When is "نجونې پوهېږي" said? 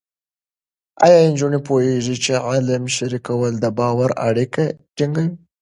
1.31-2.15